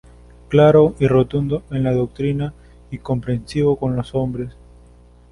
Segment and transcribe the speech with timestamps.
[0.49, 2.55] Claro y rotundo en la doctrina
[2.89, 4.49] y comprensivo con los hombres.